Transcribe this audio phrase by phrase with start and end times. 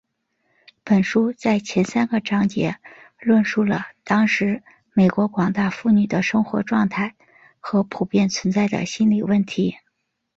[0.83, 2.75] 本书在前三个章节
[3.19, 7.15] 论述了当时美国广大妇女的生活状态
[7.59, 9.75] 和普遍存在的心理问题。